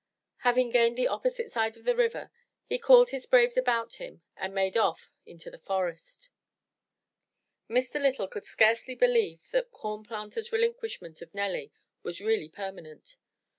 Having 0.37 0.71
gained 0.71 0.97
the 0.97 1.07
opposite 1.07 1.51
side 1.51 1.77
of 1.77 1.83
the 1.83 1.95
river, 1.95 2.31
he 2.65 2.79
called 2.79 3.11
his 3.11 3.27
braves 3.27 3.55
about 3.55 3.97
him 3.97 4.23
and 4.35 4.51
made 4.51 4.75
off 4.75 5.11
into 5.27 5.51
the 5.51 5.59
forest. 5.59 6.31
Mr. 7.69 8.01
Lytle 8.01 8.27
could 8.27 8.45
scarcely 8.45 8.95
believe 8.95 9.43
that 9.51 9.69
Corn 9.71 10.03
Planter's 10.03 10.49
relin 10.49 10.73
quishment 10.75 11.21
of 11.21 11.35
Nelly 11.35 11.71
was 12.01 12.19
really 12.19 12.49
permanent. 12.49 13.17